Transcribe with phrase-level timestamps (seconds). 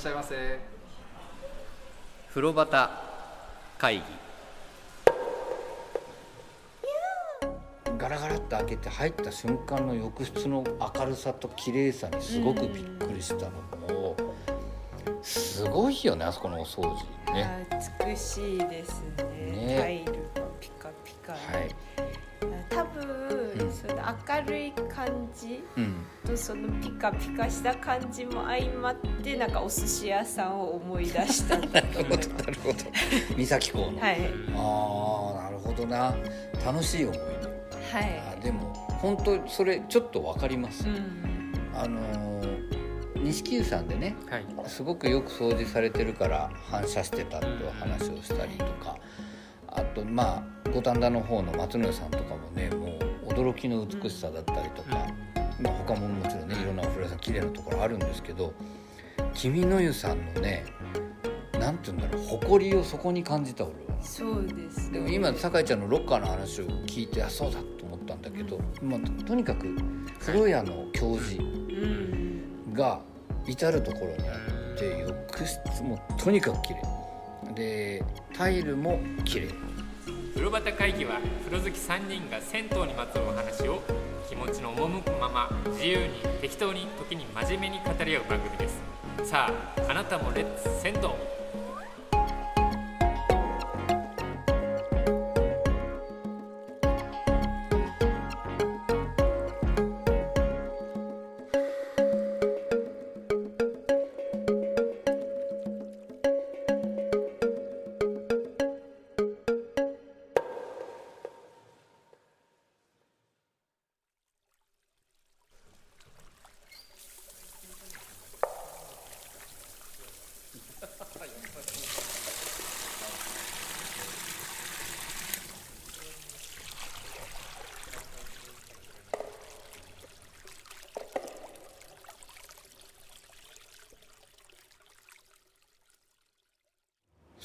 [0.00, 0.58] しゃいませ。
[2.30, 2.88] 風呂端
[3.76, 4.02] 会議。
[7.98, 10.64] ガラガラって開けて入った瞬間の浴室の
[10.96, 13.50] 明るさと綺麗さにすごくびっくりしたの
[13.94, 14.16] も
[15.20, 16.94] すごいよねあそこのお掃除
[17.34, 17.66] ね。
[17.70, 20.04] あ美しいですね。
[20.04, 20.04] ね
[24.28, 25.94] 明るい感じうん。
[26.24, 32.76] とそのピカピカした感じも相まってなんかお寿司屋さんを思い出したんだと思います なるほど。
[33.36, 34.16] 三崎港の、はい。
[34.56, 36.14] ああなるほどな。
[36.64, 37.98] 楽しい思い出。
[37.98, 38.22] はい。
[38.38, 41.52] あでも本当それちょっとわかります、うん。
[41.74, 42.70] あのー
[43.20, 44.44] 錦湯さんでねはい。
[44.66, 48.96] すごくよく掃除されてるから反射してたっていう話をしたりとか。
[49.72, 52.89] あとまあ五反田の方の松野屋さんとかもねもう
[53.30, 55.06] 驚きの美しさだったりとか、
[55.60, 58.52] まあ、他ももちろんねいろんなお風呂屋さん綺麗なところあるんですけど
[59.34, 60.64] 君の湯さんのね
[61.58, 64.02] なんて言うんだろう誇りをそこに感じた俺は。
[64.02, 69.76] そうですでも今酒井ちゃんのロッカーの話を聞いてあそうだと思ったんだけど、まあ、ととにかく
[70.18, 72.72] 風呂屋の教授うん。
[72.72, 73.00] が
[73.46, 74.36] 至る所にあ
[74.74, 77.54] って浴室もとにかく綺麗。
[77.54, 79.48] でタイルも綺麗
[80.34, 83.82] 風呂端会議は風呂好き3人が銭湯にまつわるお話を
[84.28, 88.80] 気持ちの赴くまま自由に適当に時に真面目に語り合う番組です。
[89.24, 91.00] さああなたもレッツ銭湯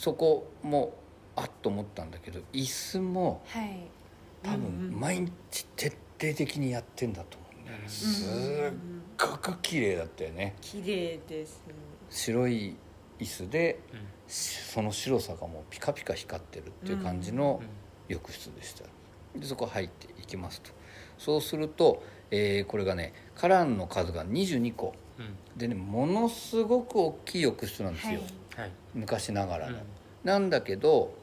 [0.06, 0.94] そこも
[1.36, 3.80] あっと思ったんだけど椅子もはい。
[4.44, 5.88] 多分毎日徹
[6.22, 7.90] 底的にやってんだと思うんだよね。
[7.90, 8.24] す
[8.70, 8.74] っ
[9.18, 10.54] ごく綺麗だったよね。
[10.62, 11.64] 綺麗です。
[11.66, 11.74] ね
[12.12, 12.76] 白い
[13.20, 13.80] 椅子で
[14.28, 17.64] しその白さがもうピカピカ光ってるっていう感じの
[18.08, 18.84] 浴室でした。
[19.36, 20.70] でそこ入っていきますと。
[21.18, 24.94] そうすると、えーこれがねカランの数が22個。
[25.58, 28.20] でねものすごく大きい浴室なんですよ、
[28.56, 28.62] はい。
[28.62, 28.72] はい。
[28.94, 29.84] 昔ながらの、うん
[30.26, 31.14] なんだけど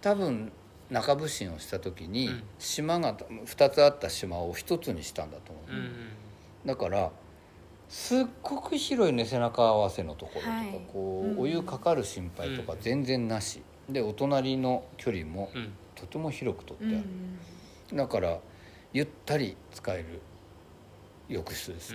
[0.00, 0.52] 多分
[0.90, 2.42] 中部審をした時にうん。
[2.58, 3.16] 島が
[3.46, 5.92] 2つあった島を1つにしたんだと思う、うん
[6.64, 7.10] だから
[7.88, 10.80] すっごく広いね背中合わせのところとか、はい。
[10.92, 15.72] こう、うんお湯かかる心配とか全然なし、でお隣の距離もうん。
[15.96, 17.96] とても広くとってあうる、ん。
[17.96, 18.38] だから
[18.92, 20.20] ゆったり使える
[21.28, 21.94] 浴室です、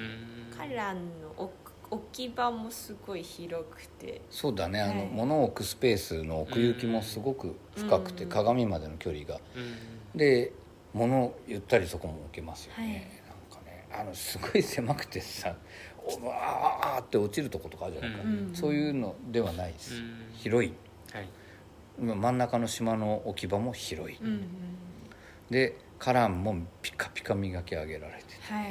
[0.58, 1.54] カランの置
[1.96, 4.22] 置き場もすごい広くて。
[4.30, 4.82] そうだね。
[4.82, 5.10] あの、はい。
[5.10, 8.30] 物を置くスペースの奥行きもすごく深くて、うん。
[8.30, 9.42] 鏡までの距離が。
[9.56, 9.96] うん。
[10.18, 10.54] で
[10.94, 12.92] 物をゆったりそこも置けますよね、はい。
[12.94, 15.54] なんかねあのすごい狭くてさ
[16.02, 18.50] おわーって落ちるとことかあるじゃないか、うん。
[18.54, 20.30] そういうのではないです、うん。
[20.32, 20.74] 広い。
[21.12, 21.28] はい。
[22.00, 24.48] 真ん中の島の置き場も広い、うんうん。
[25.50, 28.66] でカランもピカピカ磨き上げられてて、はい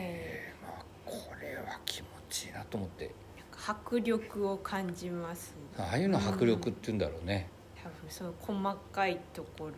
[0.63, 1.13] まあ、こ
[1.43, 3.15] れは気持ちいいなと思って。
[3.57, 7.49] 迫力を感じますああいうの迫力って言うんだろうね、
[7.81, 9.71] 多分その細かいところ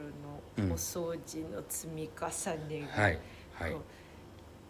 [0.58, 0.68] うん。
[0.68, 3.18] のお掃除の積み重ねが、はい
[3.52, 3.76] はい。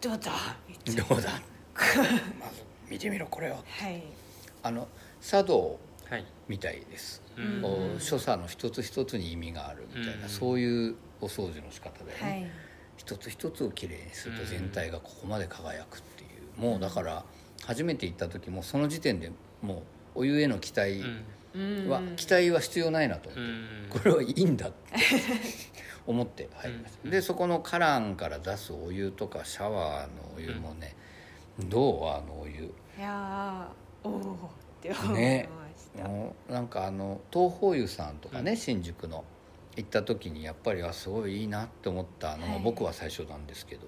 [0.01, 0.31] どうだ？
[0.67, 1.03] みたいな。
[1.05, 1.29] どうだ？
[2.37, 3.55] まず見てみろこれを。
[3.55, 4.03] はい。
[4.61, 4.87] あの
[5.21, 6.25] 茶道はい。
[6.49, 7.61] みたいです、うん。
[7.61, 10.29] こう所作の一つ一つに意味があるみたいな、うん。
[10.29, 12.51] そういうお掃除の仕方だよね、はい。
[12.97, 14.49] 一つ一つをきれいにするとうん。
[14.49, 16.27] 全体がここまで輝くってい
[16.57, 16.61] う。
[16.61, 17.23] もうだから
[17.67, 19.31] 初めて行った時もその時点で
[19.61, 19.83] も
[20.15, 21.03] うお湯への期待
[21.53, 21.89] うん。
[21.89, 23.89] は、期待は必要ないなと思って、うん。
[23.89, 24.93] これはいいんだって
[26.07, 30.95] 思って入りました、でそこのカランから出すお湯とかシャワーのお湯もね、
[31.59, 32.73] どうあのお湯？
[32.97, 34.35] いやーおおっ
[34.81, 39.25] て思いまねした、もうなんかあの東宝湯さんとかね、新宿の
[39.75, 42.61] 行った時にやっぱりあすごいいいなって思ったのがはい。
[42.63, 43.87] 僕は最初なんですけど、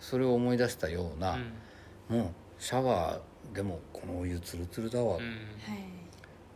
[0.00, 1.38] それを思い出したような、
[2.08, 2.18] うん。
[2.18, 5.16] もうシャワーでもこのお湯ツルツルだわ。
[5.16, 5.20] っ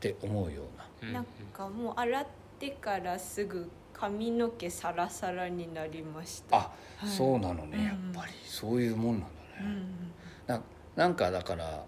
[0.00, 0.62] て思うよ
[1.02, 1.12] うな、うん。
[1.14, 2.26] なんかもう洗っ
[2.58, 6.56] てからすぐ髪の毛サラサラになりました。
[6.56, 6.60] あ、
[6.98, 7.08] はい。
[7.08, 7.84] そうなのね、うん。
[7.84, 8.32] やっぱり。
[8.44, 10.12] そういうもんなんだね、うん
[10.46, 10.62] な
[10.96, 11.84] なんかだから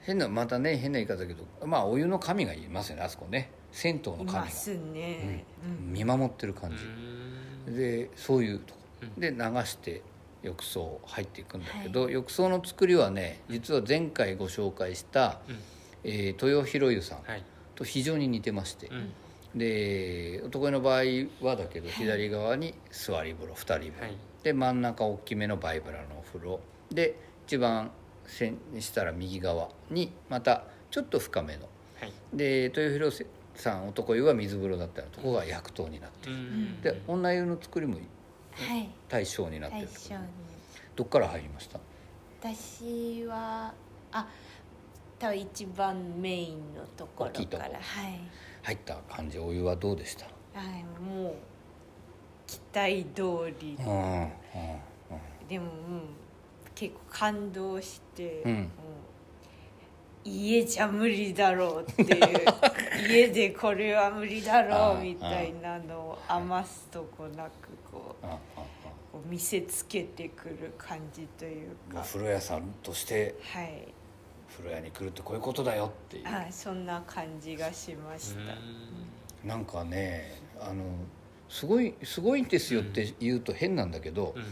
[0.00, 3.50] 変なまたね変な言い方だけどまあお湯の神がいますよねあそこね。
[3.72, 4.38] 銭湯の神が。
[4.38, 5.92] いますね、うん。
[5.92, 6.74] 見守ってる感う
[7.66, 7.76] じ、ん。
[7.76, 8.80] でそういうとこ。
[9.02, 9.20] うん。
[9.20, 10.02] で流して
[10.44, 15.58] 浴槽入っていくんだけど、浴槽の作りはね実は前回ご紹介した、うん。
[16.04, 17.42] えー豊広湯さんはい。
[17.74, 19.12] と非常に似てまして、うん。
[19.58, 21.02] で男湯の場合
[21.40, 24.16] はだけど左側に座り風呂2人分、はい。
[24.42, 26.60] で真ん中大きめのバイブラのお風呂。
[26.92, 27.16] で
[27.46, 27.90] 一番
[28.26, 31.68] せんしたら右側にまたちょっと深めの。
[31.98, 32.12] はい。
[32.34, 36.80] で豊広さん男湯は水風呂だったのとこが薬湯になってる、うん。
[36.82, 37.98] で女湯の作りも
[38.54, 38.88] はい。
[39.08, 39.88] 対象になって対る
[40.96, 41.80] どっから入りました？
[42.40, 43.72] 私は
[44.12, 44.26] あ
[45.18, 47.64] 多分一番メインのところから。
[47.64, 48.20] はい。
[48.62, 50.26] 入った感じお湯はどうでした？
[50.26, 50.30] は
[50.62, 51.34] いもう
[52.46, 53.76] 期待通り。
[53.80, 54.30] うんうん
[55.48, 56.02] でも、うん、
[56.74, 58.70] 結構感動して、うん。
[60.24, 62.44] 家じゃ無理だろうっていう。
[63.10, 68.26] 家でこれは無理だろうみたいなのを余すとこなくこう
[69.12, 72.02] こう見せつけてくる感じというか。
[72.02, 73.88] 風呂屋さんとしてはい。
[74.56, 76.24] 風呂屋に来るってこういうことだよっていう。
[76.26, 78.40] あそんな感じがしました、
[79.46, 80.84] なんかねあの
[81.48, 84.44] すごいすごいんですよって言うと変なんだけど、うん。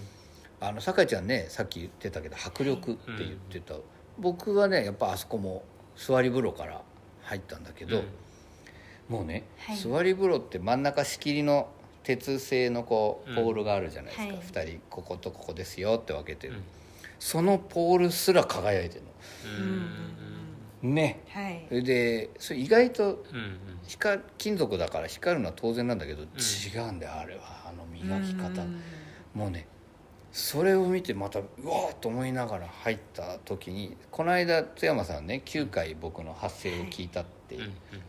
[0.61, 3.75] あの酒井ちゃんねさっき言ってたけど迫力って言ってた、
[4.19, 5.65] 僕はねやっぱあそこも
[5.97, 6.83] 座り風呂から
[7.23, 8.05] 入ったんだけど、うん。
[9.09, 9.77] もうね、はい。
[9.77, 11.69] 座り風呂って真ん中仕切りの
[12.03, 14.31] 鉄製のこうポールがあるじゃないですか、うん。
[14.37, 14.47] はい。
[14.47, 16.63] 2人こことここですよって分けてる、うん。
[17.19, 19.03] そのポールすら輝いてる
[19.59, 20.89] うん。
[20.91, 21.21] のね。
[21.29, 21.65] はい。
[21.69, 23.25] それでそれ意外と
[23.87, 27.43] 光金属だから光るのは当然なんだけど、違うんだよあれは。
[27.67, 28.83] あの磨き方、うん。
[29.35, 29.67] もうね
[30.33, 37.59] それを見てまたうわーっと思いながら入った時にこの間津山さんね9回僕の発声を聞いたって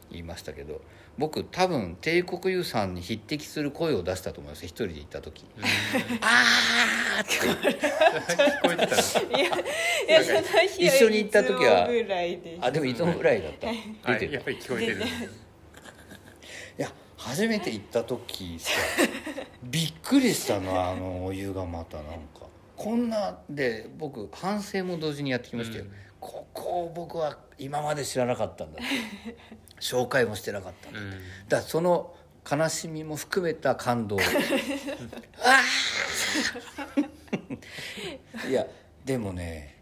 [0.09, 0.79] 言いましたけど
[1.17, 4.65] 僕多分帝国湯さんに匹敵する声を出したと思います。
[4.65, 5.45] 一人で行った時。
[5.57, 5.63] うん
[6.21, 7.33] 「あー!」って。
[8.33, 13.67] 聞こえてた一緒に行った時はぐらいであでもいつもぐらいだった。
[13.69, 14.33] あ出てる。
[14.33, 14.97] やっぱり聞こえてる。
[14.97, 15.01] い
[16.77, 18.71] や初めて行った時さ
[19.61, 22.43] びっくりしたのあのお湯がまたなんか。
[22.75, 25.91] こんなで僕反省も同時にやってきましたよ、うん
[26.25, 28.79] ここを僕は今まで知らなかったんだ。
[29.81, 31.09] 紹介もしてなかったんだ、うん。
[31.11, 31.23] だか
[31.57, 32.15] らその
[32.49, 34.17] 悲しみも含めた感動。
[35.43, 35.61] あ
[38.43, 38.65] あ いや
[39.05, 39.81] でもね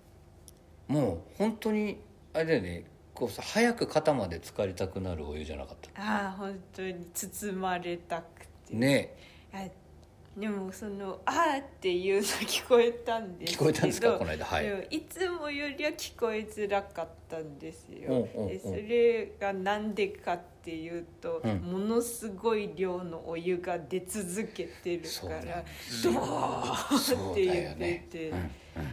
[0.88, 2.01] もう本当に
[2.33, 2.85] あれだよね。
[3.13, 6.01] こうさ早く肩まで浸かりたくなるお湯じゃなかった？
[6.01, 8.75] ああ本当に包まれたくて。
[8.75, 9.15] ね。
[9.53, 9.63] あ
[10.38, 14.13] でもその「あー」っていうの聞こえたんですけど聞こえたんですか？
[14.18, 14.88] この間はい。
[14.89, 18.28] いつもよりは聞こえづらかったんですよ。
[18.36, 18.48] うんうんうん。
[18.48, 21.57] でそれがなんでかっていうと、うん。
[21.57, 25.66] ものすごい量のお湯が出続けてるから
[26.01, 28.51] ドーンって言ってて、うんうん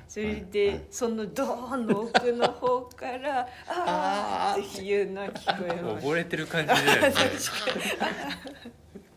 [0.08, 6.08] それで、そのドーンの奥の方から「あー」っていうのは聞こえました。
[6.08, 7.14] 溺れてる感じだよね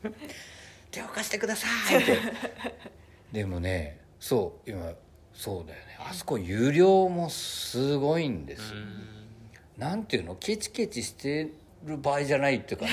[0.92, 1.68] 手を貸してくださ
[1.98, 2.18] いって。
[3.32, 4.92] でもねそう今
[5.34, 5.98] そうだよね。
[6.00, 8.76] あそこ有料もすごいんですよ、
[9.78, 10.36] なんていうの？
[10.36, 11.50] ケチケチして
[11.86, 12.92] る場合じゃないっていうかね。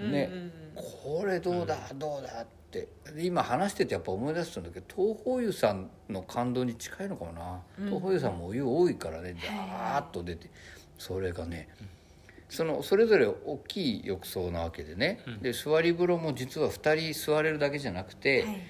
[0.10, 0.30] ね。
[0.74, 2.42] これどうだ、どうだ？
[2.42, 2.88] って。
[3.14, 10.50] で今話しててやっぱ思い出したんだけど東宝湯さんの感動に近いのかもな、東宝湯さんもお湯多いからねダーッと出て。
[10.98, 11.68] それがね、
[12.48, 18.60] そのそれぞれ大きい浴槽なわけでね、で座り風呂も実は2人座れるだけじゃなくて、はい。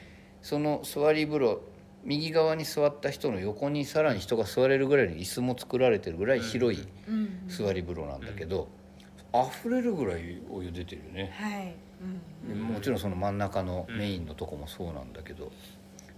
[0.43, 1.61] その座り風呂
[2.05, 7.49] 右側に座った人の横にさらに人が座れるぐらいの椅子も作られてるぐらい広いうん。
[7.49, 8.69] 座り風呂なんだけど、
[9.35, 15.51] 溢れるぐらいお湯出てるよね、はい、もちろんその真ん中のメインのとこもそうなんだけど、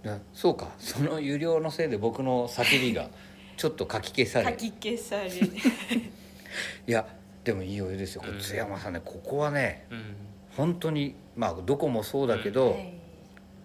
[0.03, 0.69] だそうか。
[0.77, 3.09] その有料のせいで僕の叫びが
[3.57, 5.29] ちょっとかき消さかれき消され
[6.87, 7.05] いや
[7.43, 8.21] でもいいお湯ですよ。
[8.21, 10.15] これ津山さんねここはねうん。
[10.57, 12.93] 本当にまあどこもそうだけど、はい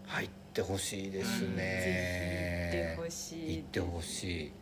[0.06, 3.56] 入ってほしいですね、ほしい。
[3.56, 4.52] 行ってほしい。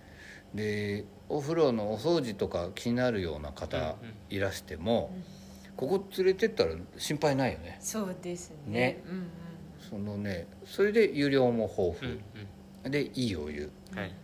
[0.55, 3.95] でお風呂のお掃除とか気になるような方うんうん。
[4.31, 5.13] いらしても、
[5.77, 7.79] ここ連れてったら心配ないよね。
[7.81, 8.57] そうですね。
[8.67, 9.03] ね。
[9.05, 9.27] うんうん。
[9.91, 12.21] そのねそれで湯量も豊うん
[12.85, 13.71] 富、でいいお湯。
[13.93, 14.15] うんはい。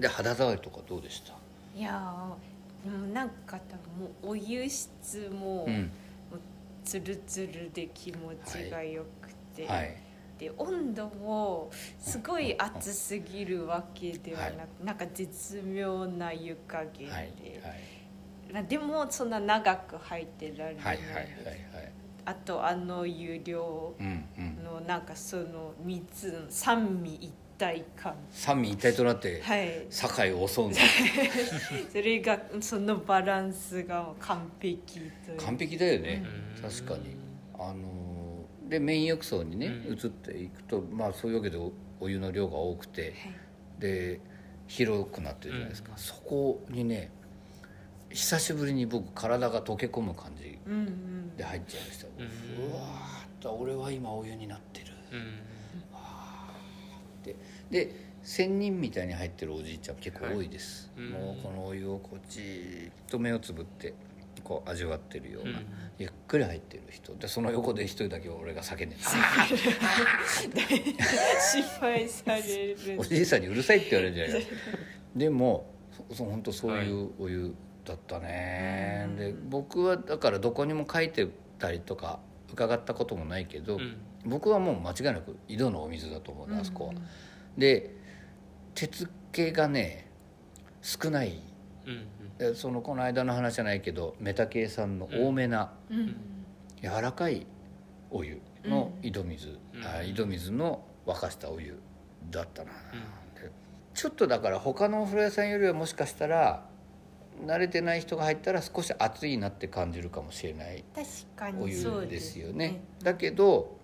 [0.00, 1.34] で肌触りとかどうでした？
[1.78, 2.32] いや
[3.12, 5.90] なんか多分もうお湯質もうん。
[6.84, 9.96] ツルツルで気持ちがよくて、はい。
[10.38, 11.70] でて温度も
[12.00, 17.22] すごい熱すぎるわけではなく、はなんか絶妙な湯加減で、はい。
[18.54, 18.66] はい。
[18.66, 20.98] でもそんな長く入ってられない、
[22.24, 23.94] あとあの湯量
[24.62, 28.14] のなんかその水の三味一体感。
[28.32, 29.86] 三位一体となってはい。
[29.88, 30.78] 堺を襲うんだ。
[31.92, 35.36] それがそのバランスが完璧という。
[35.36, 36.24] 完璧だよね。
[36.56, 36.62] うん。
[36.62, 37.16] 確かに。
[37.54, 38.02] あのー
[38.68, 39.94] でメイン浴槽にねうん。
[39.94, 43.14] 移っていくとまあそういうわけでおお湯の量が多くてはい。
[43.78, 44.20] で
[44.66, 45.98] 広くなってるじゃないですか、うん。
[45.98, 47.10] そこにね
[48.10, 50.58] 久しぶりに僕体が溶け込む感じ
[51.36, 52.72] で入っちゃいました、うん。
[52.72, 54.86] うわーっと俺は今お湯になってる。
[55.12, 55.52] うん
[57.22, 57.36] で
[57.70, 61.06] で仙人みたいに入ってるおじいちゃん結構多いです、はい。
[61.06, 61.12] うん。
[61.12, 63.94] もうこのお湯をこうじーっと目をつぶって
[64.44, 65.66] こう味わってるような、うん。
[65.98, 67.14] ゆっくり入ってる人。
[67.14, 68.92] でその横で一人だけ俺が叫んでる。
[69.00, 69.20] 心
[71.80, 72.76] 配 される。
[72.98, 74.34] おじいさんにうるさいって言われるじゃない。
[74.34, 74.54] ですか
[75.16, 75.66] でも
[76.08, 77.52] そそ本当そういうお湯
[77.84, 79.16] だったね、うん。
[79.16, 81.26] で僕はだからどこにも書いて
[81.58, 82.20] たりとか
[82.52, 87.02] 伺ったこともないけど、うん僕はもう間違いなく井戸のお水だと思うねあそこは、うん
[87.58, 87.94] で
[88.74, 90.10] 鉄気がね
[90.80, 91.42] 少ない。
[91.86, 92.06] うん
[92.38, 96.16] えそのこの間の話じゃないけどメタ系さんの多めなうん。
[96.82, 97.46] 柔らかい
[98.10, 99.84] お湯の井戸水、うん。
[99.84, 101.78] あ井戸水の沸かしたお湯
[102.30, 103.42] だったな、うん。
[103.42, 103.52] で
[103.94, 106.66] ちょっとだから他のお風呂屋さんよりはもしかしたら
[107.46, 110.84] 慣れてない人が入ったら少し熱いなって感じるかもしれない。
[110.94, 112.84] 確かお湯ですよねね。
[113.02, 113.81] だけど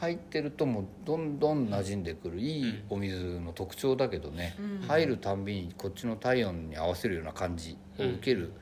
[0.00, 2.38] 入ってるともうどんどん馴染んでくる。
[2.38, 2.82] いいうん。
[2.90, 4.86] お水の特徴だけどね、うん。
[4.86, 8.52] 入るたんびにこっちの体温に合わせるような感じを受ける、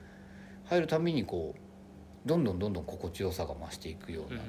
[0.66, 4.40] 入るたんびにこうどんどんどんどん心地よさが増していくような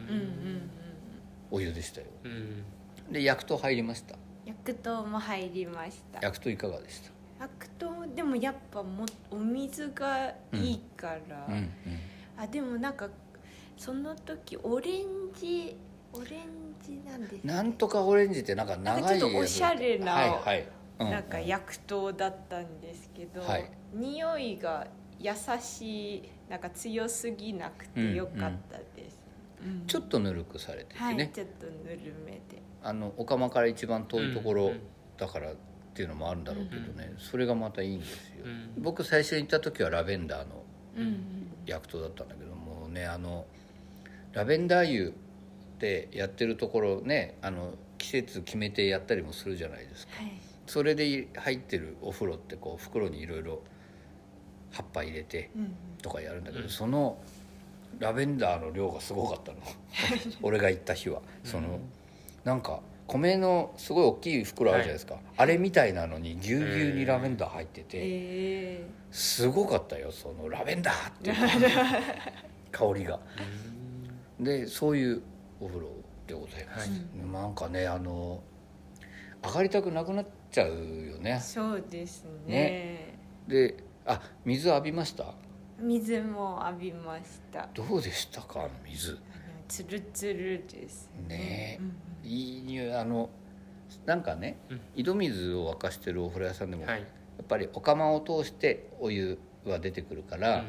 [1.51, 2.07] お湯でしたよ。
[2.23, 2.31] うん。
[2.31, 2.63] うん
[3.11, 4.15] で薬湯入りました？
[4.45, 6.19] 薬湯も入りました。
[6.21, 7.01] 薬湯いかがでし
[7.39, 7.45] た？
[7.45, 11.53] 薬湯でもやっぱもお水がいいから、うん。
[11.53, 11.71] うん。
[12.37, 13.09] あでもなんか
[13.77, 15.05] その時オレン
[15.39, 15.75] ジ
[16.13, 16.35] オレンジ
[16.93, 20.67] なんですなんとかオレンジってなんか長いなんかちょっとおしゃれなはいはい、
[20.99, 21.11] うん。
[21.11, 23.71] なんか薬湯だったんですけど、はい。
[23.93, 24.87] 匂いが
[25.19, 29.19] 優しいなんか強すぎなくてよかったです、
[29.63, 29.87] うん。
[29.87, 32.61] ちょっとぬるくされててはい、ね、ちょっとぬるめで。
[32.83, 34.79] あのお釜から一番遠いところうんうん
[35.17, 35.55] だからっ
[35.95, 38.83] ていうのもあるんだろうけどね、それがまたいいんですよ、うん。
[38.83, 40.65] 僕最初に行った時はラベンダーの
[40.97, 43.45] うん薬湯だったんだけどもうねあの
[44.33, 45.13] ラベンダー湯
[45.85, 50.13] ってやってるところねあの季節決めてやったりもするじゃないですか。
[50.17, 50.31] はい。
[50.67, 53.61] それで入ってるお風呂ってこう袋にいろいろ
[54.71, 56.69] 葉っぱ入れてうんとかやるんだけど、うん。
[56.69, 57.17] その
[57.99, 59.59] ラベンダーの量がすごかったの。
[60.41, 61.21] 俺が行った日は。
[61.43, 61.79] その、
[62.43, 68.83] なんか米のすごい大きい袋あるじゃないですか、あれみたいなのにぎゅうぎゅうにラベンダー入ってて、え。
[69.11, 71.35] すごかったよそのラベンダーっていう
[72.71, 73.19] 香りが。
[74.39, 75.21] でそういう
[75.59, 75.87] お風呂
[76.27, 77.31] でございます、はい。
[77.31, 78.43] なんかねあの
[79.43, 81.33] 上がりたくなくなっちゃうよね。
[81.33, 82.53] ー、そうですね。
[82.53, 83.19] ね。
[83.47, 85.33] であ水浴びました？
[85.79, 87.67] 水も浴びました。
[87.73, 88.67] どうでしたか？
[88.85, 89.17] 水。
[89.67, 91.79] つるつるですね。
[92.23, 92.29] うん。
[92.29, 92.93] いい匂い。
[92.93, 93.29] あの
[94.05, 94.81] なんかね、うん。
[94.95, 96.99] 井戸水を沸かしてるお風呂屋さんでも、はい。
[97.01, 97.05] や
[97.43, 100.65] っぱりお釜を通してお湯は出てくるから、うん。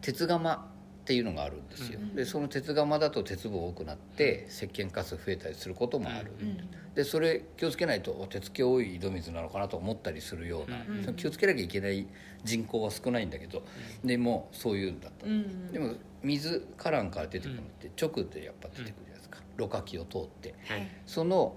[0.00, 0.71] 鉄釜
[1.02, 2.14] っていうのがあるんですよ、うん。
[2.14, 6.48] でその鉄釜だと鉄分多くなって石鹸カス増えたりすることもある、うん。
[6.48, 6.58] うん。
[6.94, 11.14] でそれ気をつけないとお鉄気多い井戸水なのかなと思ったりするような、うん。
[11.16, 12.06] 気をつけなきゃいけない
[12.44, 13.64] 人口は少ないんだけど、
[14.04, 15.72] でもそういうんだった、うん。
[15.72, 20.54] でも水カランから出てくるのって直でやっぱ出てくるじゃないですか、ろ過器を通って。
[20.68, 20.86] はい。
[21.04, 21.56] その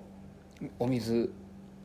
[0.80, 1.32] お水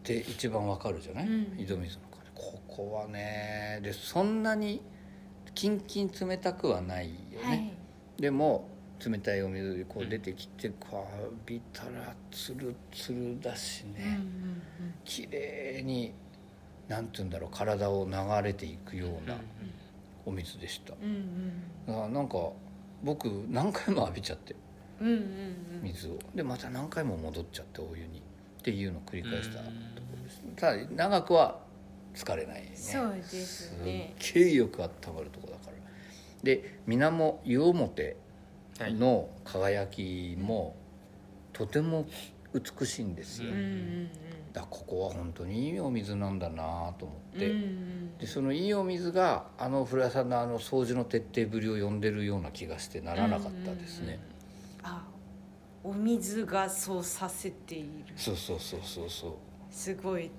[0.00, 1.60] って一番わかるじゃない、うん。
[1.60, 4.80] 井戸水のここはねでそんなに
[5.54, 7.72] キンキン冷たくはないよね、はい。
[8.18, 8.68] でも
[9.04, 14.20] 冷たいお水こう出てきてこう浴びたらツルツルだしうんね、
[15.04, 16.12] 綺麗に
[16.88, 18.12] なんて言うんだろう体を流
[18.46, 19.36] れていくような
[20.26, 22.12] お水でした、うんうん。
[22.12, 22.36] なんか
[23.02, 24.54] 僕何回も浴びちゃって。
[25.00, 25.80] うんうんうん。
[25.82, 26.18] 水を。
[26.34, 28.22] でまた何回も戻っちゃってお湯に。
[28.60, 30.42] っていうのを繰り返したとこうんろです。
[30.54, 31.60] ただ長くは
[32.14, 32.72] 疲れないね。
[32.74, 34.14] そうですね。
[34.18, 35.70] すっげえよく温まるとこだから。
[36.42, 38.16] で水面湯表
[38.78, 40.74] はいの輝きも
[41.52, 42.06] とても
[42.54, 44.10] 美しいんですよ、うんうん
[44.52, 54.18] だからここは本当にいいお水なんだなと思って、うんうんでそのいいお水があの古谷さんのあの掃除の徹底ぶりを呼んでるような気がしてならなかったですね、
[54.82, 55.04] あ
[55.84, 58.12] お水がそうさせている。
[58.16, 59.32] そうそうそうそうそう。
[59.70, 60.30] すごいで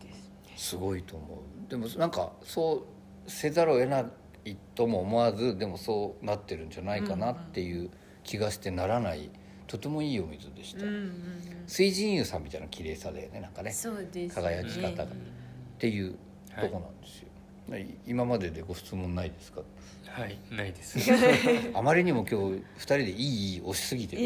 [0.57, 1.39] すすごいと思う
[1.71, 2.85] でもなんかそ
[3.25, 4.05] うせざるを得な
[4.45, 7.89] いとも思わずでもそうなってるんじゃないかなっていう
[8.23, 9.29] 気がしてならない
[9.67, 11.13] とてもいいお水でした、うんうん
[11.67, 15.03] 水神湯さんみたいな綺麗さだよねなんかねうんそうです輝き方が。
[15.05, 15.07] っ
[15.77, 16.15] ていう
[16.59, 17.27] とこなんですよ、
[18.05, 19.61] 今まででご質問ないですか？
[20.07, 20.99] はいないです。
[21.73, 24.17] あまりにも今日2人でいいいい押しすぎて。
[24.17, 24.21] る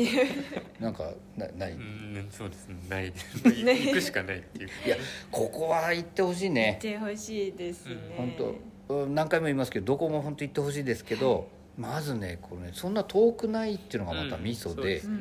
[0.79, 2.75] なんかなない、いうんそうですね。
[2.89, 3.11] ない。
[3.11, 4.69] です行くしかないっていう。
[4.89, 4.97] や
[5.31, 6.79] ここは行ってほしいね。
[6.81, 8.45] 行ってほしいですね、本当。
[8.45, 15.15] うん何回も言いますけどどこも本当行ってほしいですけど、まずねこれねそんな遠くないっていうのがまたミソで,、うんう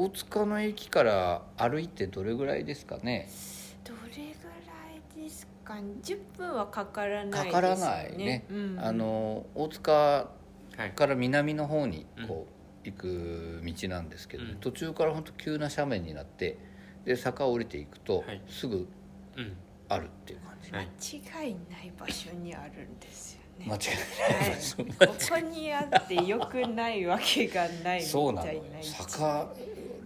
[0.00, 0.04] ん。
[0.04, 3.28] 大塚の駅から歩いてどれぐらいですかね
[5.76, 7.50] いですか10分はかからないですよね。
[7.50, 8.80] かからないね、うん。
[8.80, 12.46] あの大塚はいから南の方にこ
[12.84, 16.56] う行く道なんですけどね、うん途中から本当急な斜面になって
[17.04, 18.42] で坂を降りていくとはい。
[18.48, 18.88] すぐ
[19.36, 19.56] うん。
[19.90, 20.88] あるっていう感じ、はい。
[21.32, 23.66] 間違いない場所にあるんですよね。
[23.66, 28.60] 間違いはいない、そんなここにあってよくないわけがないみそうなのよ。
[28.60, 29.48] たいな坂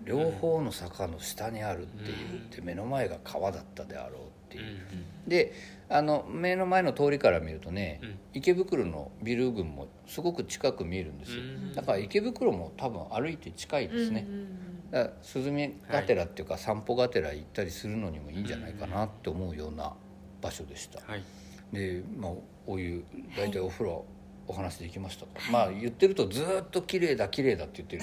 [0.04, 4.20] 両方の坂の下にあるっていう、うんで目の前が川だったであろう
[4.52, 5.52] っていう、うんで
[5.88, 8.18] あの目の前の通りから見るとね、うん。
[8.32, 11.74] 池袋のビル群もすごく近く見えるんですよ、うん。
[11.74, 14.48] だから池袋も多分歩いて近いですね、うんうん
[14.90, 19.94] だからスズメがてらっていうか、散歩がてら行ったりするのにもいいんじゃないかなって思うような
[20.42, 21.24] 場所でした、はい。
[21.72, 22.32] で、まあ、
[22.66, 23.02] お湯
[23.34, 24.04] 大体お風呂、
[24.46, 25.50] お話できましたか、はい。
[25.50, 28.02] まあ言ってるとずっと綺麗だ綺麗だって言ってる、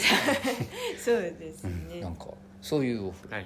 [0.98, 1.88] そうですうん。
[1.88, 2.26] ね、なんか
[2.60, 3.46] そういうお風呂はい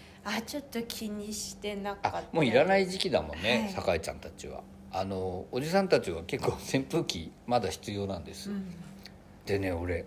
[0.23, 2.17] あちょっと気にしてなかった。
[2.17, 3.73] あもういらない時期だもんね、はい。
[3.73, 4.63] 酒井ちゃんたちは。
[4.93, 8.65] あのおじさんたちは結構扇風機まだ必要なんです、うん。
[9.45, 10.05] でね俺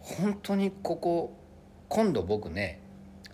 [0.00, 1.32] 本当にここ
[1.88, 2.80] 今度僕ね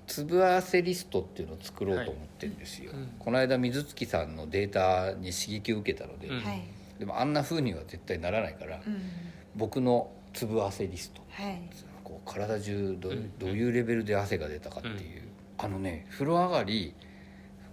[0.06, 3.12] 粒合わせリストっていうのを作ろうと思ってるんですよ、はいうん。
[3.18, 6.40] この間水月さんのデータに刺激を受けたので、うん。
[6.40, 6.64] はい。
[6.98, 9.00] でもあんな風には絶対ならないから、うん。
[9.56, 11.22] 僕の粒合わせリスト。
[11.30, 11.62] はい。
[12.04, 13.38] こう体中ど,、うん。
[13.38, 15.22] どういうレベルで汗が出たかっていう、
[15.62, 16.94] あのね風呂上がり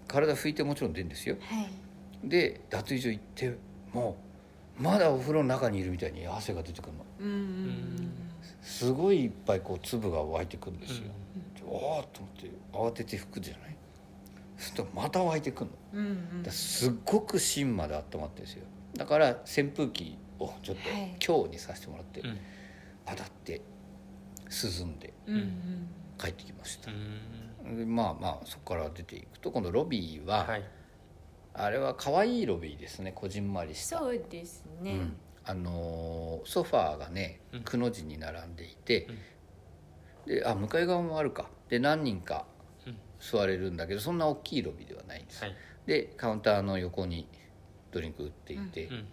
[0.07, 1.37] 体拭いてもちろん出るんですよ。
[1.39, 1.69] はい。
[2.23, 3.57] で脱衣所行って
[3.93, 4.17] も
[4.79, 7.05] うまだお風呂の中にいるみたいに汗が出てくるの。
[7.19, 8.11] うんうん
[8.61, 11.09] すごいいっぱいこう粒が湧いてくるんですよ、
[11.65, 13.75] おーっと思って慌てて拭くじゃない？
[14.57, 16.01] するとまた湧いてくるの。
[16.01, 16.17] うんうん。
[16.43, 18.63] だからすっごく芯まで温まってるんですよ。
[18.95, 21.15] だから扇風機をちょっとはい。
[21.19, 22.37] 強にさせてもらって、うん。
[23.05, 23.61] 当たって
[24.49, 25.13] 涼んで。
[25.27, 26.91] うんうん帰ってきました。
[27.85, 30.63] まあまあそこから出ていくと今度ロビーは、はい。
[31.53, 33.99] あれは可愛いロビーですねこじんまりした。
[33.99, 35.17] そうですね、うん。
[35.43, 37.61] あのーソファーがねうん。
[37.63, 39.07] くの字に並んでいて、
[40.25, 41.49] であ向かい側もあるか。
[41.69, 42.45] で何人か
[42.85, 42.97] うん。
[43.19, 45.55] 座れるんだけどそんな大きいロビーではないんです、はい。
[45.85, 47.27] でカウンターの横に
[47.91, 49.07] ドリンク売っていて、うん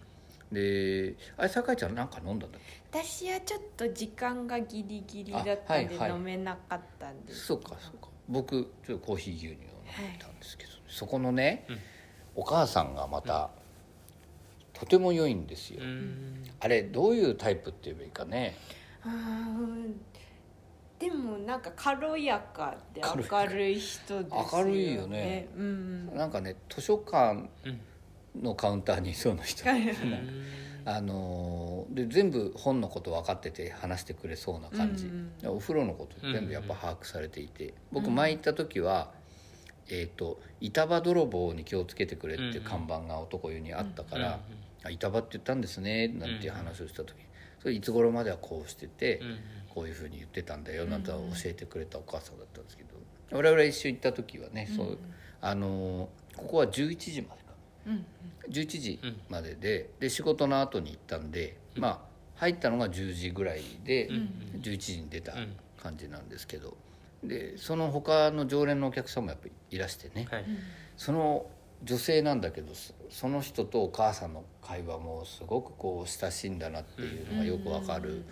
[0.55, 3.03] であれ酒井ちゃんなんか飲んだんだっけ？
[3.03, 6.11] 私はちょっと時間がギリギリだったんであはいはい。
[6.11, 8.07] 飲めなかったんですそうかそうか。
[8.27, 11.77] 僕ちょっとコーヒー牛乳を飲んでたんですけど、そこのね、うん。
[12.37, 13.51] お母さんがまた、
[14.73, 16.43] とても良いんですよ、うん。
[16.59, 18.55] あれどういうタイプって言えばいいかね？
[19.03, 19.93] あー
[20.97, 24.47] でもなんか軽やかで明るい人ですよね。
[24.53, 25.49] 明るいよね。
[25.55, 26.15] うん。
[26.15, 27.81] なんかね図書館うん
[28.41, 29.63] のカウンターにいそうな人。
[30.87, 39.11] あのーで全部本のこと分かってて話してくれそうな感じ、うんお風呂のこと全部やっぱ把握されていて、僕前行った時は、
[39.87, 44.39] えーと「板場泥棒に気をつけてくれ」って看板が男湯にあったから
[44.83, 47.17] 「あ板場って言ったんですね」なんていう話をした時。
[47.17, 47.25] に
[47.61, 49.37] それいつ頃まではこうしてて、うん
[49.75, 52.91] こういうふうに言ってたんだよなんて教えてくれたお母さんだったんですけど。
[53.31, 54.97] 我々一緒行った時はね、そう
[55.41, 57.41] あのーここは11時まで
[58.49, 61.99] 11時まででで仕事の後に行ったんで、まあ
[62.35, 64.09] 入ったのが10時ぐらいで、
[64.61, 65.55] 11時に出たうん。
[65.85, 66.75] 感じなんですけど
[67.23, 70.45] でその他の常連のお客さんもやっぱりいらしてね、はい。
[70.97, 71.45] その
[71.83, 78.23] 女性なんだけどそその人とお母さんの会話もすごくこう親しいんだなっていうのがよくわかる、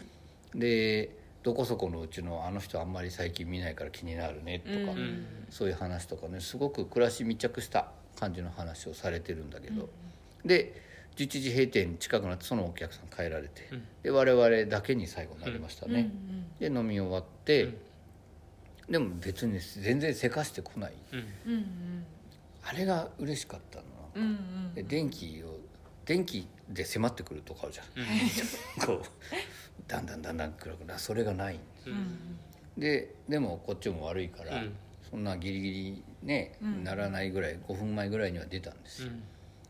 [0.56, 5.26] でどこそこのうちのあの人あんまり最近見ないから気になるねとか、うん。
[5.52, 9.90] そういう話とかねすごく暮らし密着した感じの話をされてるんだけど、
[10.46, 10.82] で
[11.16, 13.84] 11時閉店近くなってそのお客さん帰られて、うん。
[14.04, 16.12] で我々だけに最後なりましたね、
[16.60, 17.78] で飲み終わって、うん。
[18.90, 20.94] でも別に全然せかしてこない。
[22.66, 23.84] あれが嬉しかったの
[24.16, 25.60] うんうんで電気を
[26.06, 27.86] 電気で迫ってくるとかあるじゃん、
[28.86, 29.02] こう
[29.88, 31.60] だんだんだんだん暗くなそれがない。
[31.86, 32.38] うん。
[32.78, 34.74] ででもこっちも悪いから、うん
[35.14, 36.84] そんなギリギリね、うん。
[36.84, 39.10] ならないぐらい5分前ぐらいには出たんですよ、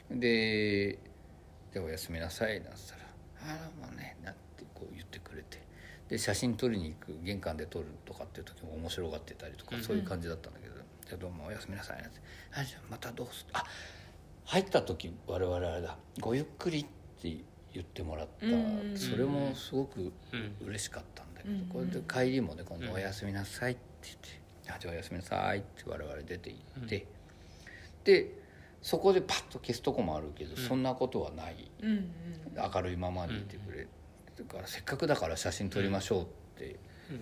[0.10, 0.20] うん。
[0.22, 0.98] で
[1.74, 3.02] 「じゃあおやすみなさい」なんつったら
[3.54, 5.62] 「ああもうね」なんてこう言ってくれて
[6.08, 10.76] で写真撮りに行く玄関で撮るとかっていう時も面白がってたりとか、うんそういう感じだったんだけど
[11.06, 12.22] 「じゃあどうもおやすみなさい」なんて
[12.56, 13.66] 「あじゃあまたどうすあ
[14.46, 16.86] 入った時我々あれだごゆっくり」っ
[17.22, 17.36] て
[17.74, 20.56] 言ってもらった、うんそれもすごくうん。
[20.68, 27.06] 嬉しかったんだけど、うんこれで帰りもね今度「おやすみなさい」って言って「あじゃあおやすみなさい」って我々出て行って、
[28.04, 28.32] で
[28.82, 31.71] そこでパッと消すとこもあるけど、そんなことはない。
[31.82, 32.10] うんうん。
[32.56, 33.88] 明るいままでいてくれ、
[34.38, 36.26] だからせっかくだから写真撮りましょうっ
[36.58, 36.76] て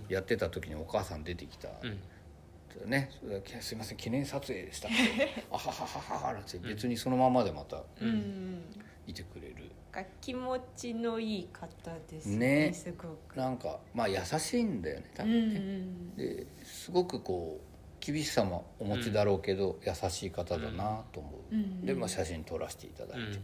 [0.10, 2.90] やってた時にお母さん出てきた、うん。
[2.90, 3.12] ね
[3.60, 8.64] すいません記念撮影でした」って「あははははは」なんて別にそのままでまたうんうん
[9.08, 9.72] いてくれる。
[9.92, 11.68] が気持ちのいい方
[12.10, 12.74] ですねね。
[12.74, 13.36] すごく。
[13.36, 16.16] なんかまあ優しいんだよね多うん分ね、うん。
[16.16, 23.44] ですごくこう厳しさもお持ちだろうけど、優しい方だなと思う、うんで、まあ、写真撮らせていただいて、うん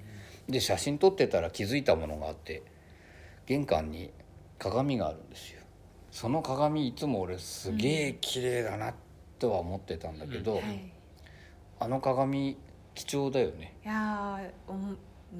[0.49, 2.63] で写真撮ってたら気づいたものがあって
[3.45, 4.11] 玄関に
[4.57, 5.61] 鏡があるんですよ。
[6.09, 8.93] その鏡いつも俺すげえ綺麗だな
[9.39, 10.93] とは思ってたんだけど、はい。
[11.79, 12.57] あの鏡
[12.95, 13.75] 貴重だよね。
[13.83, 14.39] いや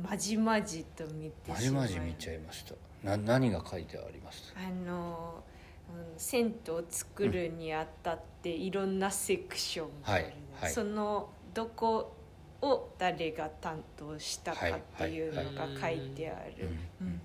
[0.03, 2.75] まじまじと見てまじまじ見ちゃいました。
[3.03, 4.53] な何が書いてあります？
[4.55, 5.43] あの
[5.89, 10.71] うん銭湯を作るにあたっていろんなセクションがあるの、はいはい。
[10.71, 12.13] そのどこ
[12.61, 16.69] を誰が担当したかっていうのが書いてある、
[17.01, 17.21] うんうん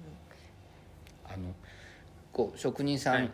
[1.25, 1.55] あの
[2.33, 3.31] こう職人さんはい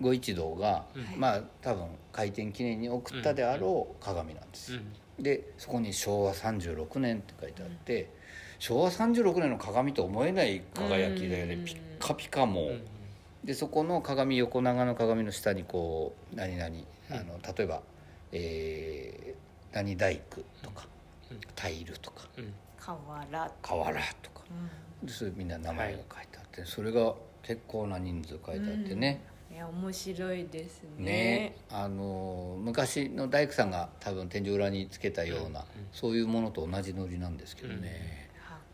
[0.00, 4.74] ご一同が、はいまあ多分開店記念に送ったであろう鏡なんです。
[4.74, 4.80] よ、
[5.20, 8.10] でそこに「昭和36年」って書いてあって、
[8.58, 11.64] 昭和36年の鏡と思えない輝きだよね、うん。
[11.64, 12.84] ピッカピカも、うん。
[13.44, 16.74] でそこの鏡横長の鏡の下にこう何々
[17.10, 17.82] あの例えば、
[18.32, 20.86] えー何大工とか、
[21.32, 21.40] うん。
[21.56, 22.54] タイルとかうん。
[22.78, 23.50] 瓦。
[23.60, 24.42] 瓦とか。
[25.02, 29.54] うでそれみんな名前が書いてあって、それが結構な人数書いてあってね、ん。
[29.54, 31.04] いや面白いですね。
[31.04, 31.56] ね。
[31.70, 38.23] あの昔の大工さんが多分天井裏につけたような、そういうものと同じノリなんですけどね、あ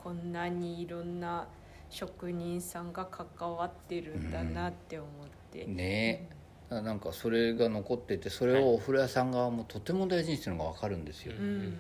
[0.03, 1.47] こんなにいろんな
[1.91, 5.11] 職人さんが関わってるんだなって思っ
[5.53, 6.29] て、ね。
[6.71, 11.77] だからなんかそれが残っててそれをお風呂屋さん側もとても大事にしてるのが分かるんですよ、うん。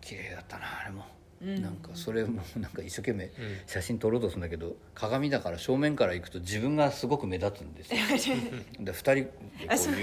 [0.00, 1.04] 綺麗だったなあれも、
[1.42, 1.62] うん。
[1.62, 3.32] なんかそれもなんか一生懸命うん。
[3.66, 8.00] 写真撮ろうとするんだけど鏡だから正面から行くと自分がすごく目立つんですよ。
[8.78, 9.28] で2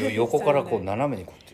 [0.02, 1.54] 人横からこそうう斜めにこうやっ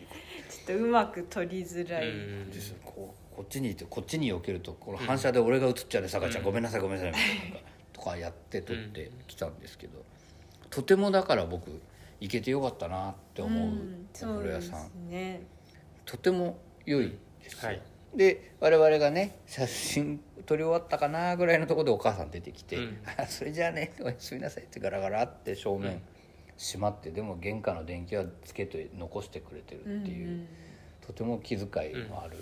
[0.50, 2.50] ちょっとうまく撮りづらい、うん。
[2.50, 6.44] ですこうこっちにいてこっちに避けるとこの反射で俺が映っちゃうねさかちゃん。
[6.44, 7.54] ごめんなさいごめんなさいみたいな。
[7.54, 10.04] なんかとかやって撮ってきたんですけど。
[10.68, 11.80] とてもだから僕
[12.20, 13.72] 行けてよかったなって思う
[14.12, 15.08] お風呂屋さん。
[15.08, 15.40] ね。
[16.04, 17.68] とても良いですよ。
[17.68, 17.82] はい。
[18.14, 22.98] で我々がね写真撮り終わったかなぐらいのところでお母さん出てきて「うん。
[23.16, 26.02] あ それじゃあねおやすみなさい」ってガラガラって正面
[26.58, 30.46] 閉まってでも玄関の電気はつけて残してくれてるっていう、うん。
[31.00, 32.36] とても気遣いのある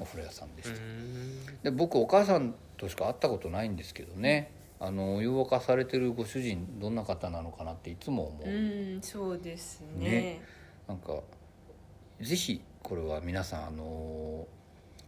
[0.00, 4.50] お風呂屋さんでした、うんで僕お母さんとしか会ったことないんですけどね。
[4.82, 8.50] あのお湯沸かされてるご主人どんな方なのかなっていつも思う、う
[8.96, 10.10] んそうですね。
[10.10, 10.40] ね。
[10.88, 11.20] なんか
[12.18, 14.46] ぜひこれは皆さんあの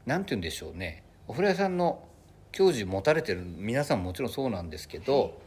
[0.05, 1.03] なんて言うんでしょうね。
[1.27, 2.07] お風呂屋さんの
[2.51, 5.41] 教授持たれてる皆さんももちろんそうなんですけど、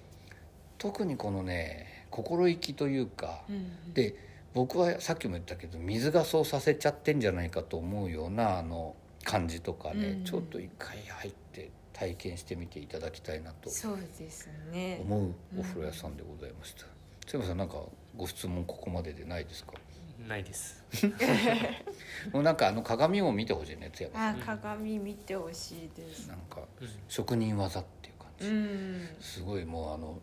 [0.80, 3.94] 特にこのね心意気というか、うん。
[3.94, 4.16] で
[4.56, 8.96] 僕はさっきも言ったけど水がそうさせちゃってんじゃないかと思うようなあの
[9.26, 10.24] 感じとかね、うん。
[10.24, 15.00] ちょっと一回入って体験してみていただきたいなとそうですね。
[15.02, 16.86] 思うお風呂屋さんでございました。
[17.26, 17.76] 津山さんなんか
[18.16, 19.74] ご質問ここまででないですか？
[20.30, 20.84] ないです。
[22.32, 24.42] もうなんかあの鏡を見てほしいね津山さん。
[24.42, 26.28] あ鏡見てほしいです。
[26.28, 26.62] なんか
[27.08, 29.08] 職人技っていう感じ、うん。
[29.20, 30.20] すごいもうあの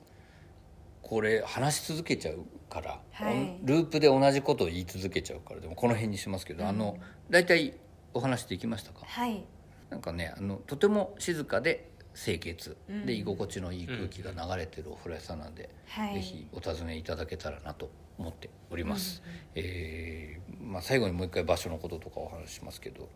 [1.02, 3.58] これ話し続けちゃうから、はい。
[3.64, 7.74] ループで同じことを言い続けちゃうからでもこの辺にしますけど、あの大体
[8.14, 9.06] お話できましたか？
[9.06, 9.44] はい。
[9.90, 12.76] なんかねあのとても静かで清潔。
[12.88, 13.06] うん。
[13.06, 16.14] で居心地のいい空気が流れてるお風呂屋さんなんで、はい。
[16.14, 19.22] ぜひお尋ねいただけたらなと思っております、
[19.54, 23.08] えーまあ、最後にもう一回場所のこととかお話ししますけど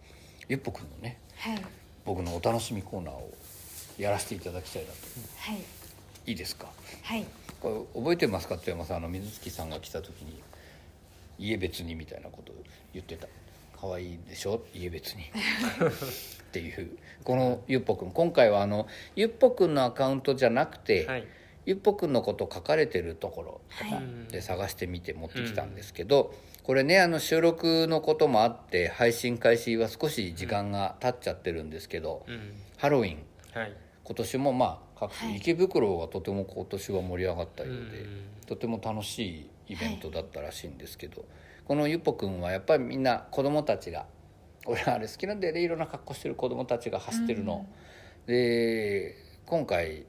[0.49, 1.63] ゆっぽくんのねはい。
[2.05, 3.33] 僕のお楽しみコーナーを
[3.99, 4.97] やらせていただきたいなと。
[5.39, 5.61] はい。
[6.31, 6.67] いいですか？
[7.03, 7.25] はい。
[7.61, 8.57] これ覚えてますか？
[8.57, 8.97] 富山さん？
[8.99, 10.43] あの水月さんが来た時に
[11.39, 12.53] 「家別に」みたいなこと
[12.93, 13.27] 言ってた
[13.89, 14.63] 「可愛いでしょ？
[14.75, 21.27] 家別に」っていうこのゆっぽくん今回はあのゆっぽくんのアカウントじゃなくて、はい。
[21.67, 24.33] ゆっぽくんのこと書かれてるところとかはい。
[24.33, 32.53] で探してみて持ってきたんですけど、これねあの収録のこともあって配信開始は少し時間が経っちゃってるんですけど、うん。
[32.77, 33.19] ハロウィン。
[33.53, 33.73] はい。
[34.05, 38.25] 今年もまあ各地、はい池袋がとても今年は盛り上がったようで、うん。
[38.47, 41.25] とても楽しいイベントだったらしいんですけど、
[41.67, 44.07] このゆっぽくんはやっぱりみんな子供たちが
[44.67, 45.63] 俺あれ好きなんだよね。
[45.63, 47.67] いろんな格好してる子供たちが走ってるの、
[48.27, 49.15] で
[49.47, 50.07] 今回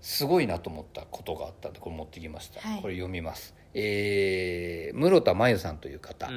[0.00, 2.82] すごいなと思ったことがあったんでこれ持ってきました、はい。
[2.82, 3.54] これ読みます。
[3.74, 6.30] えー室田真由さんという方、う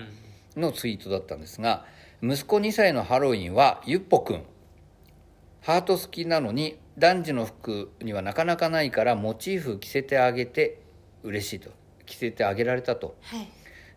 [0.60, 0.62] ん。
[0.62, 1.86] のツイートだったんですが
[2.24, 4.44] 息子2歳のハロウィンはゆっぽくん
[5.62, 10.82] ハート好きなのに男児の服にはなかなかないからモチーフ着せてあげて
[11.22, 11.70] 嬉しいと。
[12.08, 13.16] 着せてあげられたと。
[13.22, 13.48] はい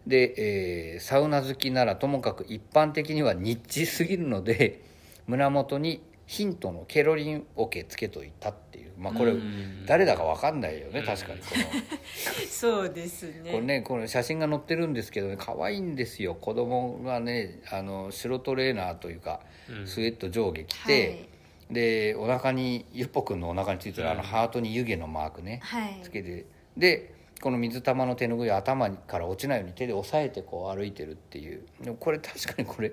[0.06, 4.80] で、えーサウナ好きならともかく一般的にはニッチすぎるので
[5.26, 8.92] 胸元にヒントのケロリンオケつけといたっていう。
[8.96, 9.84] まあこれうん。
[9.84, 11.40] 誰だか分かんないよね確かに。
[11.40, 11.64] この。
[12.48, 13.50] そうですね。
[13.50, 16.36] これねこの写真が載ってるんですけどね可愛いんですよ。
[16.36, 19.86] 子供がねあの白トレーナーというか、うん。
[19.88, 21.28] スウェット上下着て、
[21.68, 24.26] でお腹にゆっぽくんのお腹についてるあのうん。
[24.26, 25.98] ハートに湯気のマークね、はい。
[26.02, 31.64] つけてでこの水玉の手ぬぐいを頭から落ちないように手で押さえてこう歩いてるっていう。
[31.83, 32.92] でもこれ確かにこれ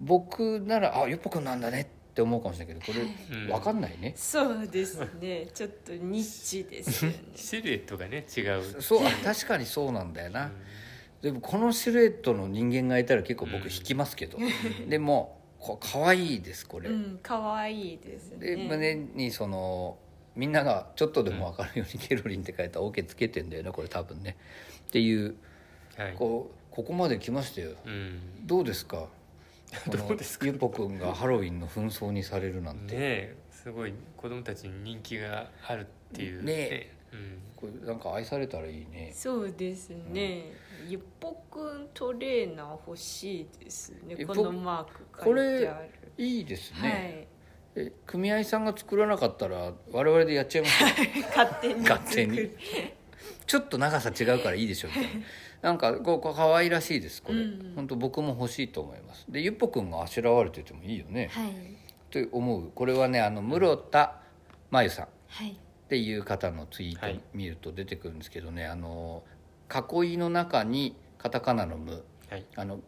[0.00, 5.48] 僕ならあゆっぽくんなんだねって思うかもしれないけどこれうん分かんないね、そうですね。
[5.52, 7.24] ちょっとニッチですよね。
[7.34, 8.80] シルエットがね違う。
[8.80, 10.52] そうあ確かにそうなんだよな、
[11.22, 14.38] でもこのシルエットの人間がいたら結構僕引きますけど、
[14.88, 18.38] でもこ可愛いですこれ、うん可愛いですね。
[18.38, 19.98] で胸にその
[20.36, 24.36] みんながちょっとでも分かるようにケロリンって書いたオケつけてんだよねこれ多分ね。
[24.88, 25.36] っていう
[25.96, 26.14] はい。
[26.14, 27.72] こうここまで来ましたよ。
[27.84, 28.46] うん。
[28.46, 28.96] どうですか？
[28.96, 29.08] こ
[29.96, 30.46] のどうですか？
[30.46, 36.52] ゆっぽくんがハロウィンの紛争にされるなんて、ねえすごい子供たちに人気があるっていうね。
[36.52, 36.94] え。
[37.12, 37.38] うん。
[37.56, 39.12] これなんか愛されたらいいね。
[39.14, 40.52] そうですね、
[40.88, 44.16] ゆっぽくんトレーナー欲しいですね。
[44.18, 45.88] えこのマークこ書いれてある。
[46.18, 47.28] いいですね、はい
[47.76, 50.88] え組合さんが作らなかったら我々でやっちゃいますよ。
[51.36, 51.80] 勝手に。
[51.80, 52.36] 勝作手に。
[52.36, 52.56] る
[53.46, 55.08] ちょっと長さ違うからいいでしょみたいな
[55.62, 59.24] なんかこう可愛らしいですこれ、うん本当僕も欲しいと思います。
[59.28, 61.50] でゆっぽくんがあしらわれててもいいよね、はい。
[61.50, 61.52] っ
[62.10, 62.70] て思う。
[62.74, 64.20] これはねあの室田
[64.70, 65.04] 真由さん。
[65.06, 65.58] っはい。
[65.88, 67.14] ていう方のツイーはい。
[67.16, 69.22] ト見ると出てくるんですけどね、あの
[69.70, 72.04] 囲いの中にカタカナの「無。
[72.30, 72.80] はい」あの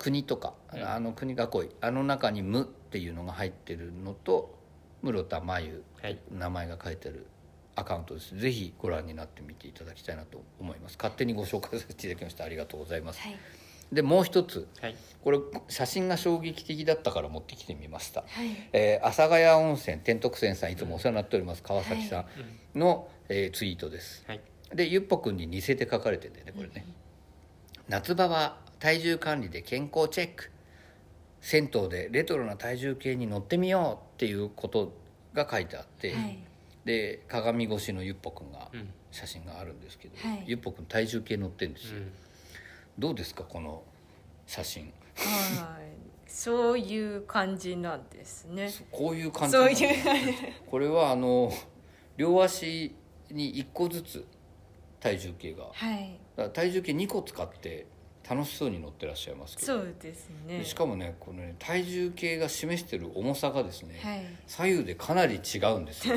[0.00, 0.82] 国とか、うん。
[0.82, 1.38] あの国囲い。
[1.80, 4.58] あの中に「無」っていうのが入ってるのと
[5.02, 6.18] 室田真由はい。
[6.32, 7.26] 名前が書いてる
[7.76, 8.36] アカウントです。
[8.36, 10.96] ぜひご覧になってみていただきたいなと思います。
[10.96, 13.36] 勝手にご紹介させていただきましてありがとうございます、はい。
[13.92, 14.96] でもう一つはい。
[15.22, 18.48] これ写真が衝撃的だったから持ってきてみました、はい。
[18.72, 22.24] えー阿佐ヶ谷温泉天徳泉さんいつもお世話になっております川崎さ
[22.74, 24.24] んの、えーツイートです。
[24.26, 24.40] はい。
[24.74, 26.86] でゆっぽくんに似せて書かれてんだよねこれね、
[27.88, 30.50] 夏場は体重管理で健康チェック。
[31.40, 34.92] 銭湯でレトロな体重計に乗ってみようっていうこと
[35.32, 36.38] が書いてあって、はい。
[36.84, 38.90] で鏡越しのゆっぽくんがうん。
[39.12, 40.44] 写真があるんですけど、はい。
[40.46, 42.12] ゆっぽくん体重計乗ってるんですよ、うん。
[42.98, 43.82] どうですかこの
[44.46, 44.92] 写真？
[45.16, 45.90] はい。
[46.26, 48.70] そういう感じなんですね。
[48.92, 49.56] こういう感じ。
[49.56, 49.92] そうないのう。
[50.70, 51.52] これはあの
[52.16, 52.94] 両足
[53.30, 54.24] に1個ずつ
[55.00, 55.64] 体重計が。
[55.64, 57.86] だかはいら体重計2個使って
[58.30, 59.78] 楽しそうに乗ってらっしゃいますけど。
[59.78, 60.58] そうですね。
[60.58, 64.24] でしかもねこのね体重計が示してる重さがですね、はい。
[64.46, 66.14] 左右でかなり違うんですよ。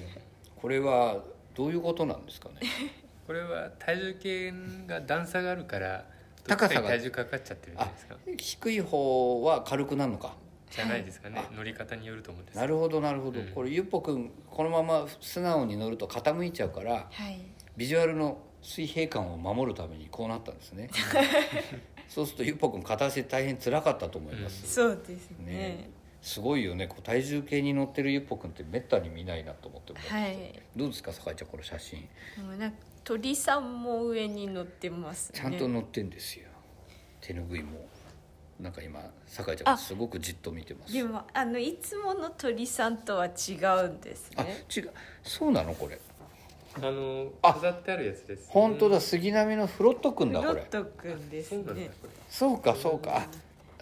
[0.60, 1.22] これは
[1.54, 2.56] どういうことなんですかね？
[3.26, 4.52] これは体重計
[4.86, 6.06] が段差があるから
[6.46, 6.88] 高さが。
[6.88, 8.16] 体重かかっちゃってるんじゃないですか？
[8.36, 10.36] 低い方は軽くなるのか。
[10.70, 11.38] じゃないですかね。
[11.38, 12.56] はい乗り方によると思うんです。
[12.56, 13.46] なるほどなるほど、うん。
[13.48, 17.40] これゆっぽくんこのまま素直に乗ると傾いちゃうからはい。
[17.76, 20.90] ビジュアルの水平感を守るためにこうなったんですね。
[22.08, 25.52] そうするとゆっぽくん片足大変辛かったと思います、そうですね。
[25.52, 25.90] ね。
[26.20, 26.88] すごいよね。
[26.88, 30.60] こう体重計に乗ってるゆっぽくんってめったに見ないなと思ってます、はい。
[30.74, 32.08] どうですか酒井ちゃんこの写真。
[32.44, 35.38] もうなんか鳥さんも上に乗ってますね。
[35.38, 36.48] ちゃんと乗ってんですよ。
[37.20, 37.86] 手ぬぐいも。
[38.58, 40.92] なんか今酒井ちゃんがすごくじっと見てます。
[40.92, 43.30] でもあのいつもの鳥さんとは違
[43.84, 44.90] うんですあね違う。
[45.22, 46.00] そうなのこれ
[46.82, 50.54] あのあ飾ってあるやつです、本当だ杉並のフロットくんだこれ。
[50.54, 51.90] ロットくんですね。
[52.28, 53.16] そうかそうか。
[53.16, 53.28] あ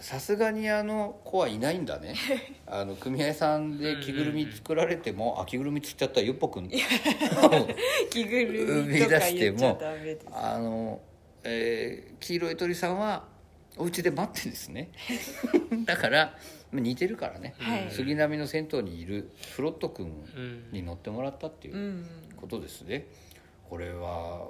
[0.02, 2.14] さすがにあの子はいないんだね。
[2.66, 6.68] あの組合さんで着ぐるみ作られても、あ着ぐるみつっちゃったらゆっぽくん。
[8.10, 10.26] 着ぐるみとか言っちゃダメです。
[10.32, 11.00] あの、
[11.44, 13.28] えー黄色い鳥さんは
[13.76, 14.90] お家で待ってんですね。
[15.86, 16.36] だから
[16.72, 17.90] まあ似てるからね、はい。
[17.90, 21.76] 杉並の銭湯にいるフロット君うんに乗ってもらったっていう。
[21.76, 22.06] うん
[22.44, 23.06] ことですね、
[23.70, 24.48] これは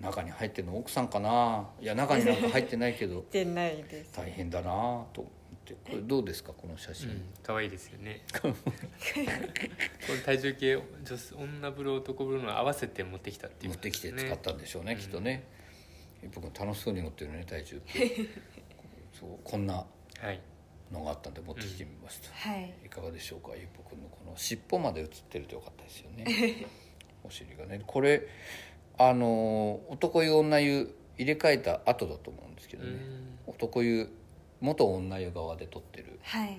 [0.00, 1.68] 中に入ってるの奥さんかな？
[1.80, 3.20] いや中になんか入ってないけど。
[3.22, 4.12] てないです。
[4.16, 4.70] 大変だな
[5.12, 5.24] と思っ
[5.64, 5.74] て。
[5.74, 6.52] これどうですか？
[6.52, 8.22] この写真、うん可愛いですよね。
[8.42, 8.48] こ
[10.12, 10.84] れ体重計女
[11.38, 14.98] 女風呂男風呂の合わせて持ってきたっていう持ってきて使ったんでしょうねうん。
[14.98, 15.44] きっとね。
[16.24, 18.10] 一歩君楽しそうに乗ってるね体重計。
[19.18, 19.74] そうこんな
[20.20, 20.40] はい。
[20.92, 22.72] のがあったんで持ってきてみました、はい。
[22.84, 23.56] いかがでしょうか？
[23.56, 26.24] ゆっぽくんのこの尻尾まで写ってるとよかったですよね
[27.26, 27.82] お尻がね。
[27.86, 28.26] これ
[28.98, 32.98] あの男湯女湯入れ替えた後だと思うんですけどね、
[33.46, 34.08] 男湯
[34.60, 36.18] 元女湯側で撮ってる。
[36.22, 36.58] はい。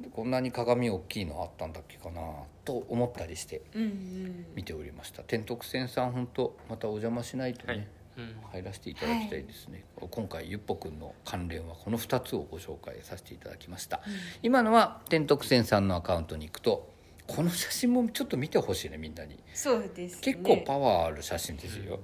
[0.00, 2.20] でこんなに鏡大きいのあったんだっけかな
[2.66, 4.46] と思ったりしてうんうん。
[4.54, 5.22] 見ておりました。
[5.22, 7.88] 天徳線さん本当またお邪魔しないとね、はい。
[8.18, 8.34] うん。
[8.52, 14.00] 入らせていただきたいですね、今回ゆっぽくんの関連はこの2つをご紹介させていただきました、
[14.42, 16.95] 今のは天徳線さんのアカウントに行くと
[17.26, 19.38] この写真もちょっと見てほしいねみんなに。
[19.52, 20.18] そうですね。
[20.20, 22.00] 結構パワーある写真ですよ、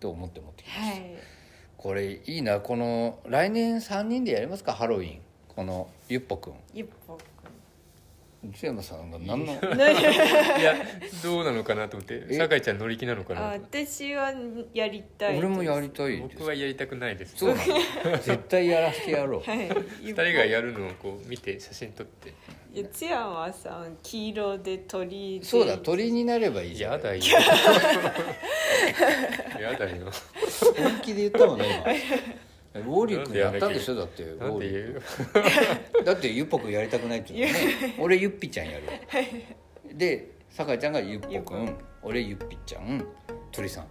[0.00, 1.16] と思って持ってきました、はい。
[1.76, 2.60] これいいな。
[2.60, 4.72] この来年3人でやりますか？
[4.72, 5.20] ハロウィン。
[5.48, 7.16] このゆっぽくんゆっぽ
[8.42, 9.52] く内山さんが何の？
[9.52, 9.56] い
[10.62, 10.74] や
[11.22, 12.34] どうなのかなと思ってえ？
[12.36, 14.32] 酒井ちゃん乗り気なのかな私は
[14.72, 17.36] やりたい俺もやりたい僕はやりたくないです。
[17.36, 17.56] そう
[18.22, 19.42] 絶対やらせてやろう。
[19.42, 19.68] はい。
[20.02, 22.32] 二人がやるのをこう見て写真撮って。
[22.72, 25.46] 四山さん黄色で鳥で。
[25.46, 26.92] そうだ鳥になればいいじゃん。
[26.92, 27.22] やだよ。
[29.60, 30.10] やだよ。
[30.76, 32.35] 本気で言ったもんね今
[32.80, 34.24] ウォーリー君やったんでしょだって
[36.04, 37.94] だってゆっぽくんやりたくないって言うのね。
[38.00, 38.84] 俺ゆっぴちゃんやる
[39.94, 43.04] で酒井ちゃんがゆっぽくん俺ゆっぴちゃん。
[43.52, 43.86] 鳥さん。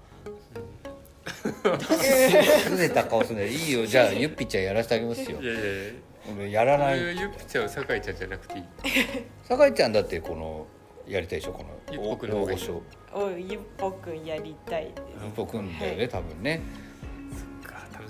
[1.25, 3.85] すねた顔するねいいよ。
[3.85, 5.41] じゃあゆっぴちゃんやらせてあげますよ。
[5.41, 5.93] いやいやいや。
[6.37, 6.99] 俺やらない。
[6.99, 8.63] ゆゆっぴちゃんは酒井ちゃんじゃなくていい。
[9.43, 10.67] 酒井ちゃんだってこの
[11.07, 16.61] やりたいでしょこのゆっぽくんのおゆっぽくんやりたいゆっぽくんだよね多分ね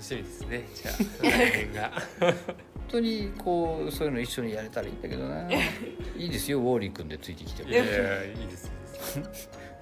[0.06, 0.96] しみですねじゃあ。
[1.22, 1.92] 来年が。
[2.20, 2.34] 本
[2.88, 5.50] 当にこうそういうの一緒にやれたらいいんだけどな。
[6.16, 7.68] いいですよウォーリー君でついてきても。
[7.68, 8.70] いやいやいいです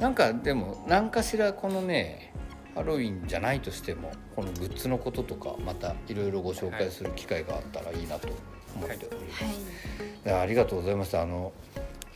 [0.01, 2.33] なんかでも何かしらこのね
[2.75, 8.29] ハロウィンじゃないとしてもこのグッズのこととかまたいろいろご紹介する機会があったらいいなと
[8.75, 9.07] 思って。
[9.07, 9.53] おります、はい。
[9.53, 11.23] いやありがとうございました。
[11.23, 11.53] あの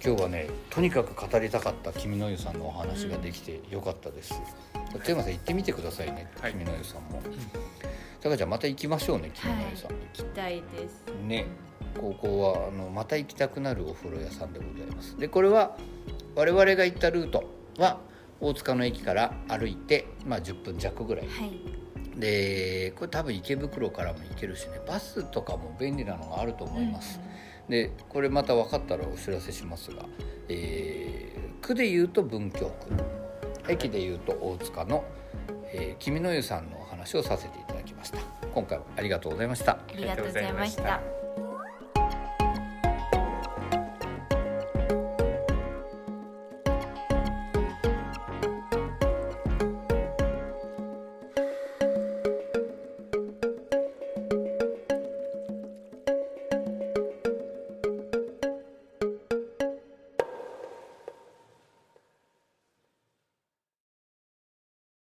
[0.05, 4.33] 今日はねとにかく語りたかった君の湯さんのお話ができてよかったです、
[5.05, 6.53] テーマさん行ってみてくださいね、はい。
[6.53, 7.21] 君の湯さんも。
[8.21, 11.05] さかちゃんまた行きましょうね君の湯さん、行きたいです。
[11.27, 11.47] ね。
[12.01, 15.19] ここはあのまた行きたくなるお風呂屋さんでございます。
[15.19, 15.77] でこれは
[16.37, 17.45] 我々が行ったルート
[17.79, 17.99] は
[18.41, 21.27] 大塚の駅から歩いて、まあ、10分弱ぐらい。
[21.27, 21.79] はい。
[22.17, 27.21] でこれ多分池袋からも行けるしねバスとかも便利なのがあると思います、
[27.69, 30.05] でこれまた分かったらお知らせしますが、
[30.49, 32.61] えー区で言うと文京
[33.67, 35.05] 区駅で言うと大塚の、
[35.73, 38.19] えー君の湯さんのお話をさせていただきました。
[38.55, 39.73] 今回もありがとうございました。
[39.73, 41.18] ありがとうございました。